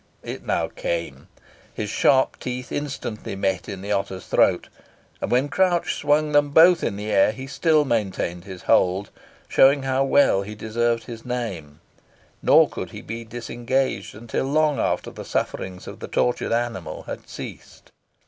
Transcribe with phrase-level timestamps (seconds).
[0.23, 1.27] It now came;
[1.75, 4.67] his sharp teeth instantly met in the otter's throat,
[5.21, 9.11] and when Crouch swung them both in the air, he still maintained his hold,
[9.47, 11.81] showing how well he deserved his name,
[12.41, 17.29] nor could he be disengaged until long after the sufferings of the tortured animal had
[17.29, 17.91] ceased.